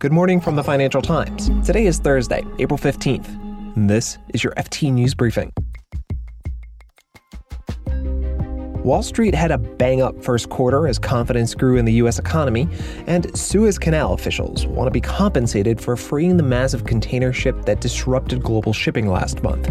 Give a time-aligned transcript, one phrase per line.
[0.00, 1.50] Good morning from the Financial Times.
[1.62, 3.28] Today is Thursday, April 15th.
[3.76, 5.52] And this is your FT News Briefing.
[8.84, 12.18] Wall Street had a bang up first quarter as confidence grew in the U.S.
[12.18, 12.66] economy,
[13.06, 17.82] and Suez Canal officials want to be compensated for freeing the massive container ship that
[17.82, 19.70] disrupted global shipping last month.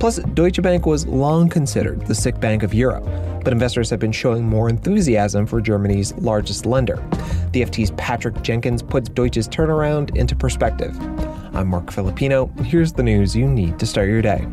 [0.00, 3.04] Plus, Deutsche Bank was long considered the sick bank of Europe,
[3.44, 6.96] but investors have been showing more enthusiasm for Germany's largest lender.
[7.52, 10.96] The FT's Patrick Jenkins puts Deutsche's turnaround into perspective.
[11.54, 12.46] I'm Marc Filippino.
[12.64, 14.46] Here's the news you need to start your day.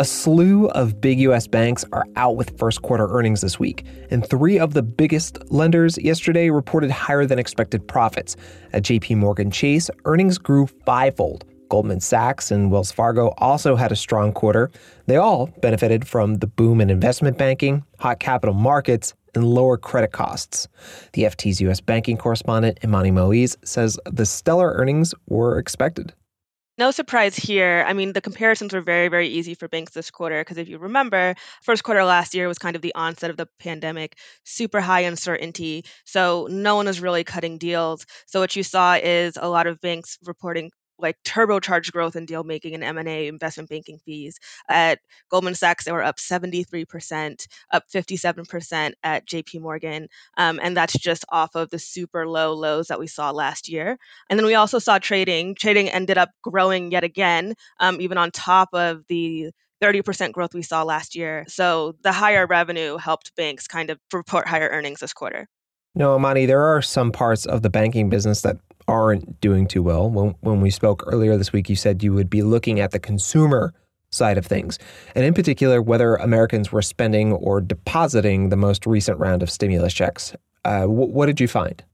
[0.00, 4.24] A slew of big US banks are out with first quarter earnings this week, and
[4.24, 8.36] three of the biggest lenders yesterday reported higher than expected profits.
[8.72, 11.46] At JP Morgan Chase, earnings grew fivefold.
[11.68, 14.70] Goldman Sachs and Wells Fargo also had a strong quarter.
[15.06, 20.12] They all benefited from the boom in investment banking, hot capital markets, and lower credit
[20.12, 20.68] costs.
[21.14, 26.14] The FT's US banking correspondent Imani Moise says the stellar earnings were expected.
[26.78, 27.84] No surprise here.
[27.86, 30.78] I mean, the comparisons were very, very easy for banks this quarter because if you
[30.78, 35.00] remember, first quarter last year was kind of the onset of the pandemic, super high
[35.00, 35.84] uncertainty.
[36.06, 38.06] So no one was really cutting deals.
[38.26, 42.44] So what you saw is a lot of banks reporting like turbocharged growth in deal
[42.44, 44.38] making and M&A investment banking fees.
[44.68, 50.08] At Goldman Sachs, they were up 73%, up 57% at JP Morgan.
[50.36, 53.98] Um, and that's just off of the super low lows that we saw last year.
[54.28, 55.54] And then we also saw trading.
[55.54, 59.50] Trading ended up growing yet again, um, even on top of the
[59.82, 61.44] 30% growth we saw last year.
[61.48, 65.48] So the higher revenue helped banks kind of report higher earnings this quarter.
[65.94, 68.58] No, Imani, there are some parts of the banking business that
[68.88, 70.10] aren't doing too well.
[70.10, 72.98] When, when we spoke earlier this week, you said you would be looking at the
[72.98, 73.72] consumer
[74.10, 74.78] side of things,
[75.14, 79.92] and in particular, whether Americans were spending or depositing the most recent round of stimulus
[79.92, 80.34] checks.
[80.64, 81.84] Uh, wh- what did you find?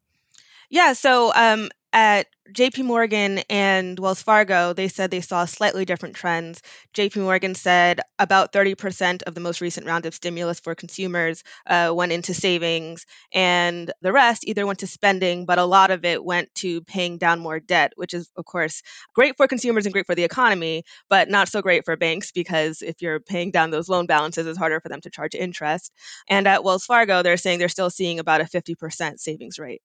[0.71, 6.15] Yeah, so um, at JP Morgan and Wells Fargo, they said they saw slightly different
[6.17, 6.61] trends.
[6.93, 11.93] JP Morgan said about 30% of the most recent round of stimulus for consumers uh,
[11.95, 16.25] went into savings, and the rest either went to spending, but a lot of it
[16.25, 18.83] went to paying down more debt, which is, of course,
[19.15, 22.83] great for consumers and great for the economy, but not so great for banks because
[22.83, 25.93] if you're paying down those loan balances, it's harder for them to charge interest.
[26.29, 29.81] And at Wells Fargo, they're saying they're still seeing about a 50% savings rate.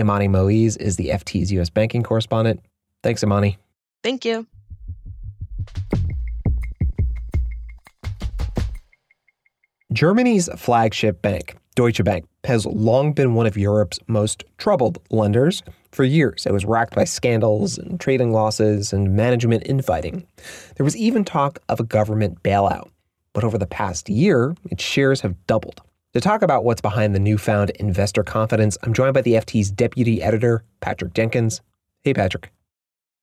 [0.00, 1.70] Imani Moise is the FT's U.S.
[1.70, 2.60] banking correspondent.
[3.02, 3.58] Thanks, Imani.
[4.02, 4.46] Thank you.
[9.92, 15.62] Germany's flagship bank, Deutsche Bank, has long been one of Europe's most troubled lenders.
[15.92, 20.26] For years, it was racked by scandals and trading losses and management infighting.
[20.76, 22.88] There was even talk of a government bailout.
[23.32, 25.82] But over the past year, its shares have doubled.
[26.12, 30.20] To talk about what's behind the newfound investor confidence, I'm joined by the FT's deputy
[30.20, 31.60] editor, Patrick Jenkins.
[32.02, 32.50] Hey, Patrick.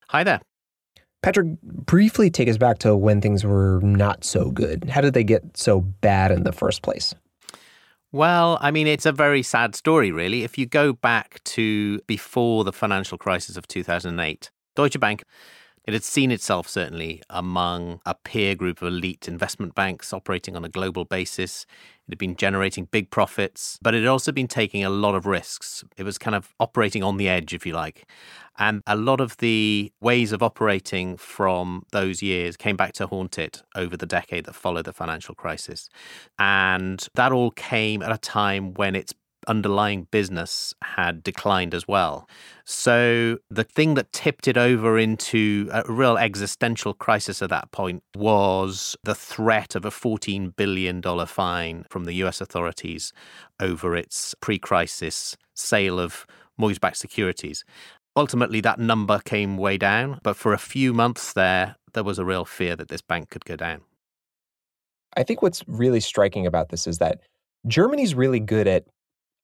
[0.08, 0.40] Hi there.
[1.22, 4.86] Patrick, briefly take us back to when things were not so good.
[4.86, 7.14] How did they get so bad in the first place?
[8.14, 10.46] Well, I mean, it's a very sad story, really.
[10.46, 15.24] If you go back to before the financial crisis of 2008, Deutsche Bank
[15.88, 20.66] it had seen itself certainly among a peer group of elite investment banks operating on
[20.66, 21.66] a global basis.
[22.08, 25.26] It had been generating big profits, but it had also been taking a lot of
[25.26, 25.84] risks.
[25.98, 28.10] It was kind of operating on the edge, if you like.
[28.58, 33.38] And a lot of the ways of operating from those years came back to haunt
[33.38, 35.90] it over the decade that followed the financial crisis.
[36.40, 39.14] And that all came at a time when its
[39.48, 42.28] underlying business had declined as well.
[42.66, 48.04] So the thing that tipped it over into a real existential crisis at that point
[48.16, 53.14] was the threat of a $14 billion fine from the US authorities
[53.60, 56.26] over its pre crisis sale of
[56.58, 57.64] mortgage backed securities.
[58.16, 62.26] Ultimately, that number came way down, but for a few months there, there was a
[62.26, 63.82] real fear that this bank could go down.
[65.16, 67.22] I think what's really striking about this is that
[67.68, 68.86] Germany's really good at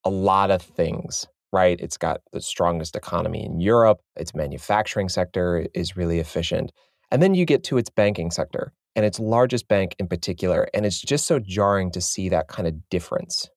[0.05, 1.79] a lot of things, right?
[1.79, 4.01] It's got the strongest economy in Europe.
[4.15, 6.71] Its manufacturing sector is really efficient.
[7.11, 10.67] And then you get to its banking sector and its largest bank in particular.
[10.73, 13.49] And it's just so jarring to see that kind of difference.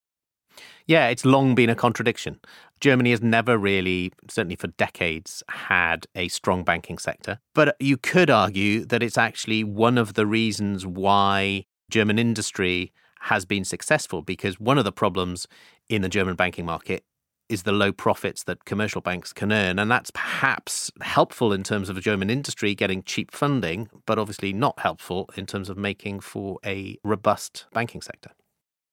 [0.86, 2.38] Yeah, it's long been a contradiction.
[2.80, 7.40] Germany has never really, certainly for decades, had a strong banking sector.
[7.54, 13.44] But you could argue that it's actually one of the reasons why German industry has
[13.44, 15.46] been successful because one of the problems
[15.88, 17.04] in the German banking market
[17.48, 19.78] is the low profits that commercial banks can earn.
[19.78, 24.52] And that's perhaps helpful in terms of a German industry getting cheap funding, but obviously
[24.52, 28.30] not helpful in terms of making for a robust banking sector.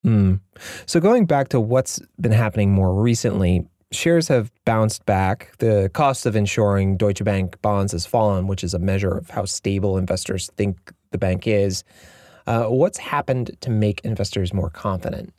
[0.05, 0.41] Mm.
[0.85, 5.53] So, going back to what's been happening more recently, shares have bounced back.
[5.59, 9.45] The cost of insuring Deutsche Bank bonds has fallen, which is a measure of how
[9.45, 11.85] stable investors think the bank is.
[12.45, 15.34] Uh, what's happened to make investors more confident?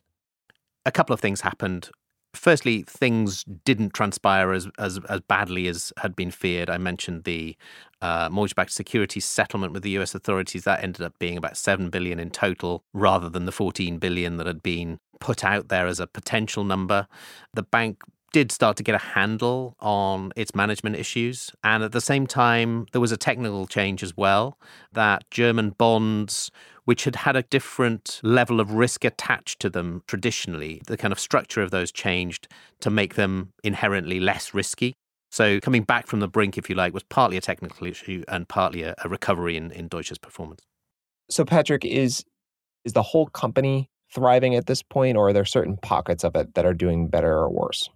[0.86, 1.90] A couple of things happened.
[2.34, 6.68] Firstly, things didn't transpire as, as, as badly as had been feared.
[6.68, 7.56] I mentioned the
[8.02, 10.14] uh, mortgage-backed securities settlement with the U.S.
[10.14, 10.64] authorities.
[10.64, 14.48] That ended up being about seven billion in total, rather than the 14 billion that
[14.48, 17.06] had been put out there as a potential number.
[17.54, 18.02] The bank
[18.34, 21.52] did start to get a handle on its management issues.
[21.62, 24.58] And at the same time, there was a technical change as well
[24.92, 26.50] that German bonds,
[26.84, 31.20] which had had a different level of risk attached to them traditionally, the kind of
[31.20, 32.48] structure of those changed
[32.80, 34.94] to make them inherently less risky.
[35.30, 38.48] So coming back from the brink, if you like, was partly a technical issue and
[38.48, 40.62] partly a, a recovery in, in Deutsche's performance.
[41.30, 42.24] So Patrick, is
[42.84, 46.54] is the whole company thriving at this point, or are there certain pockets of it
[46.54, 47.88] that are doing better or worse?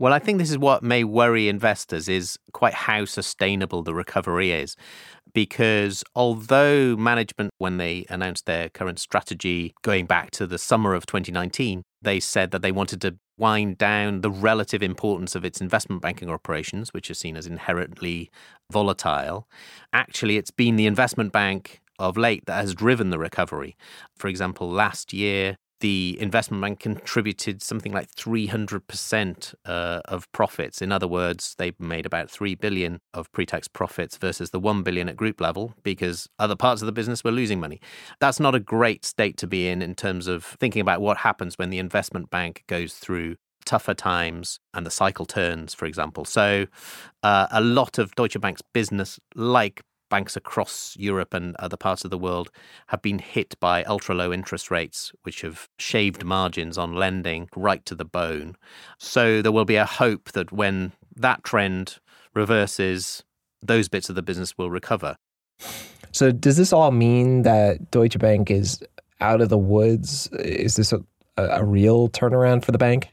[0.00, 4.50] Well, I think this is what may worry investors is quite how sustainable the recovery
[4.50, 4.74] is.
[5.34, 11.04] Because although management, when they announced their current strategy going back to the summer of
[11.04, 16.00] 2019, they said that they wanted to wind down the relative importance of its investment
[16.00, 18.30] banking operations, which are seen as inherently
[18.72, 19.46] volatile.
[19.92, 23.76] Actually, it's been the investment bank of late that has driven the recovery.
[24.16, 30.80] For example, last year, the investment bank contributed something like 300% uh, of profits.
[30.80, 35.08] In other words, they made about 3 billion of pre-tax profits versus the 1 billion
[35.08, 37.80] at group level because other parts of the business were losing money.
[38.20, 41.56] That's not a great state to be in in terms of thinking about what happens
[41.56, 46.24] when the investment bank goes through tougher times and the cycle turns, for example.
[46.24, 46.66] So,
[47.22, 52.10] uh, a lot of Deutsche Bank's business, like banks across Europe and other parts of
[52.10, 52.50] the world
[52.88, 57.84] have been hit by ultra low interest rates, which have shaved margins on lending right
[57.86, 58.56] to the bone.
[58.98, 61.98] So there will be a hope that when that trend
[62.34, 63.24] reverses,
[63.62, 65.16] those bits of the business will recover.
[66.12, 68.82] So, does this all mean that Deutsche Bank is
[69.20, 70.28] out of the woods?
[70.32, 71.02] Is this a,
[71.36, 73.10] a real turnaround for the bank?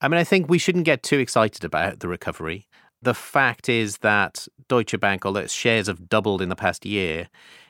[0.00, 2.66] I mean, I think we shouldn't get too excited about the recovery
[3.04, 7.28] the fact is that Deutsche Bank, although its shares have doubled in the past year,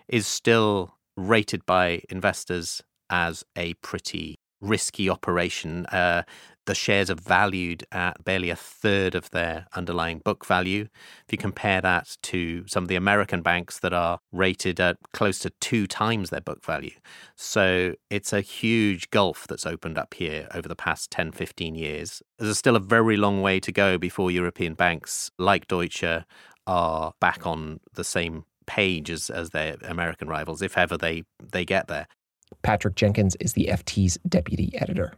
[0.08, 5.86] is still rated by investors as a pretty risky operation.
[5.86, 6.22] Uh,
[6.66, 10.88] the shares are valued at barely a third of their underlying book value.
[11.26, 15.38] If you compare that to some of the American banks that are rated at close
[15.40, 16.94] to two times their book value.
[17.36, 22.22] So it's a huge gulf that's opened up here over the past 10, 15 years.
[22.38, 26.24] There's still a very long way to go before European banks like Deutsche
[26.66, 31.64] are back on the same page as, as their American rivals, if ever they, they
[31.64, 32.06] get there.
[32.62, 35.14] Patrick Jenkins is the FT's deputy editor.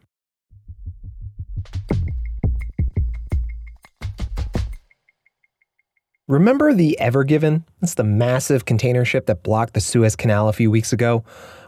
[6.29, 7.65] Remember the Ever Given?
[7.81, 11.23] That's the massive container ship that blocked the Suez Canal a few weeks ago.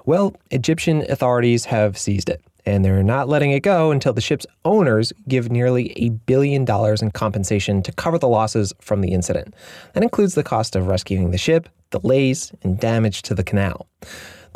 [0.05, 4.47] Well, Egyptian authorities have seized it, and they're not letting it go until the ship's
[4.65, 9.55] owners give nearly a billion dollars in compensation to cover the losses from the incident.
[9.93, 13.87] That includes the cost of rescuing the ship, delays, and damage to the canal.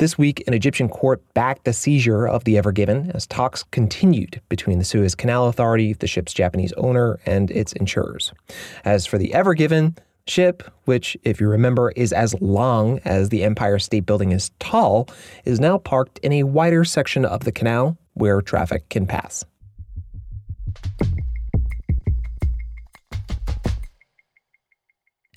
[0.03, 4.41] This week, an Egyptian court backed the seizure of the Ever Given as talks continued
[4.49, 8.33] between the Suez Canal Authority, the ship's Japanese owner, and its insurers.
[8.83, 9.95] As for the Ever Given,
[10.27, 15.07] ship, which, if you remember, is as long as the Empire State Building is tall,
[15.45, 19.45] is now parked in a wider section of the canal where traffic can pass.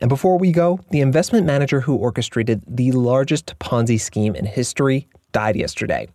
[0.01, 5.09] And before we go, the investment manager who orchestrated the largest Ponzi scheme in history
[5.33, 6.09] died yesterday.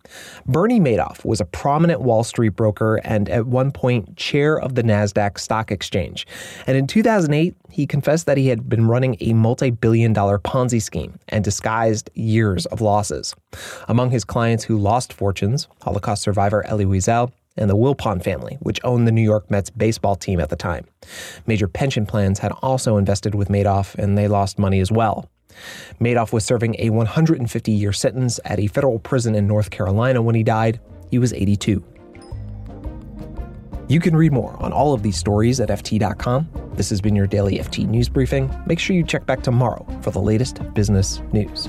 [0.46, 4.82] Bernie Madoff was a prominent Wall Street broker and at one point chair of the
[4.82, 6.26] NASDAQ stock exchange.
[6.66, 10.82] And in 2008, he confessed that he had been running a multi billion dollar Ponzi
[10.82, 13.34] scheme and disguised years of losses.
[13.88, 18.80] Among his clients who lost fortunes, Holocaust survivor Elie Wiesel and the Wilpon family, which
[18.84, 20.86] owned the New York Mets baseball team at the time.
[21.46, 25.28] Major pension plans had also invested with Madoff, and they lost money as well.
[26.00, 30.34] Madoff was serving a 150 year sentence at a federal prison in North Carolina when
[30.34, 30.80] he died.
[31.10, 31.84] He was 82.
[33.88, 36.48] You can read more on all of these stories at FT.com.
[36.74, 38.50] This has been your daily FT News Briefing.
[38.66, 41.68] Make sure you check back tomorrow for the latest business news.